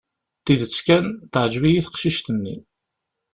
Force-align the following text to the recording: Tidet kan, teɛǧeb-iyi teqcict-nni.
Tidet 0.45 0.75
kan, 0.85 1.05
teɛǧeb-iyi 1.31 1.81
teqcict-nni. 1.85 2.55